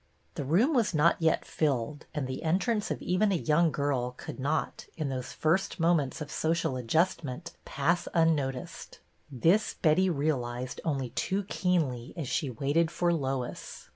[0.35, 3.35] j The room was not yet filled, and the en j trance of even a
[3.35, 8.97] young girl could not, in | those first moments of social adjustment, | pass unnoticed;
[9.31, 13.89] this Betty realized only too j keenly as she waited for Lois.